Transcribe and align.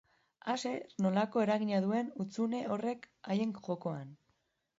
Ea 0.43 0.53
zer 0.61 0.79
nolako 1.05 1.43
eragina 1.47 1.81
duen 1.83 2.09
hutsune 2.25 2.63
horrek 2.77 3.07
haien 3.35 3.53
jokoan. 3.61 4.13